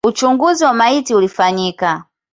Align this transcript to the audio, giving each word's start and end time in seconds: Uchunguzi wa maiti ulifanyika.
Uchunguzi 0.07 0.63
wa 0.63 0.73
maiti 0.73 1.15
ulifanyika. 1.15 2.05